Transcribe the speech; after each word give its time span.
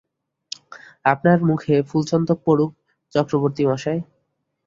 আপনার 1.05 1.39
মুখে 1.49 1.75
ফুলচন্দন 1.89 2.37
পড়ুক 2.45 2.71
চক্রবর্তীমশায়। 3.13 4.01